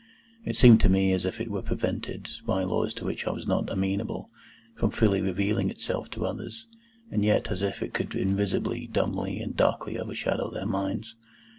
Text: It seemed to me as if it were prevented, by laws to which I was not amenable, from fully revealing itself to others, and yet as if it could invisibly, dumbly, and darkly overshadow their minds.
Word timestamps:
It 0.45 0.55
seemed 0.55 0.81
to 0.81 0.89
me 0.89 1.13
as 1.13 1.25
if 1.27 1.39
it 1.39 1.51
were 1.51 1.61
prevented, 1.61 2.27
by 2.43 2.63
laws 2.63 2.91
to 2.95 3.05
which 3.05 3.27
I 3.27 3.29
was 3.29 3.45
not 3.45 3.69
amenable, 3.71 4.31
from 4.75 4.89
fully 4.89 5.21
revealing 5.21 5.69
itself 5.69 6.09
to 6.13 6.25
others, 6.25 6.65
and 7.11 7.23
yet 7.23 7.51
as 7.51 7.61
if 7.61 7.83
it 7.83 7.93
could 7.93 8.15
invisibly, 8.15 8.87
dumbly, 8.87 9.37
and 9.39 9.55
darkly 9.55 9.99
overshadow 9.99 10.49
their 10.49 10.65
minds. 10.65 11.13